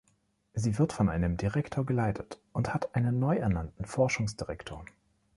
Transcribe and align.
Sie 0.55 0.79
wird 0.79 0.93
von 0.93 1.09
einem 1.09 1.37
Direktor 1.37 1.85
geleitet 1.85 2.39
und 2.53 2.73
hat 2.73 2.95
einen 2.95 3.19
neu 3.19 3.35
ernannten 3.37 3.85
Forschungsdirektor. 3.85 4.83